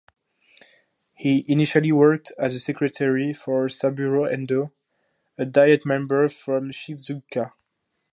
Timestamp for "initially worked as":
1.47-2.63